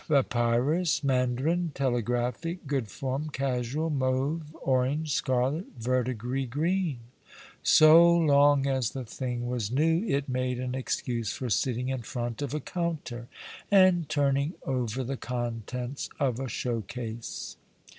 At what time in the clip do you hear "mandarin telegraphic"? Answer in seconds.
1.03-2.65